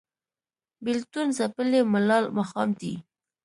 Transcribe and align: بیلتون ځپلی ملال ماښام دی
بیلتون 0.83 1.27
ځپلی 1.37 1.81
ملال 1.93 2.25
ماښام 2.37 2.69
دی 2.79 2.93